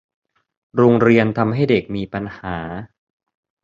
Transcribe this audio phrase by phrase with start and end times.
[0.75, 2.57] โรงเรียนทำให้เด็กมีปัญหา